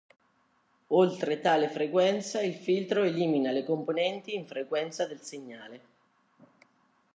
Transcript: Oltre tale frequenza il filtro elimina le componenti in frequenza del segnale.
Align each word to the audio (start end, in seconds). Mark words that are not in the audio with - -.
Oltre 0.87 1.39
tale 1.41 1.69
frequenza 1.69 2.41
il 2.41 2.55
filtro 2.55 3.03
elimina 3.03 3.51
le 3.51 3.63
componenti 3.63 4.33
in 4.33 4.47
frequenza 4.47 5.05
del 5.05 5.21
segnale. 5.21 5.81